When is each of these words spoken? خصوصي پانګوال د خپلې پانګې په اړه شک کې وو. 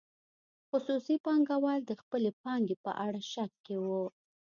خصوصي 0.69 1.15
پانګوال 1.25 1.79
د 1.85 1.91
خپلې 2.01 2.31
پانګې 2.43 2.75
په 2.85 2.91
اړه 3.05 3.19
شک 3.31 3.51
کې 3.65 3.75
وو. 3.85 4.03